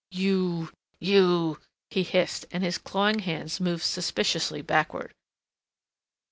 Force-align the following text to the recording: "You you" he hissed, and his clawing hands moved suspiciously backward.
"You 0.09 0.71
you" 0.99 1.59
he 1.91 2.01
hissed, 2.01 2.47
and 2.49 2.63
his 2.63 2.79
clawing 2.79 3.19
hands 3.19 3.59
moved 3.59 3.83
suspiciously 3.83 4.63
backward. 4.63 5.13